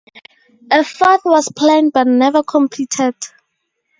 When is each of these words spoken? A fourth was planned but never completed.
A 0.71 0.83
fourth 0.83 1.21
was 1.25 1.49
planned 1.55 1.93
but 1.93 2.07
never 2.07 2.41
completed. 2.41 3.13